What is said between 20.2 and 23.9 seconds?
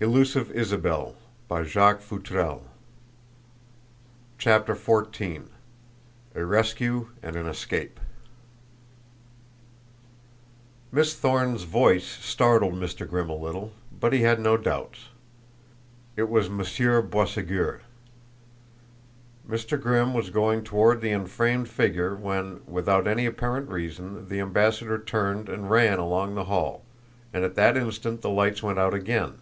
going toward the enframed figure when, without any apparent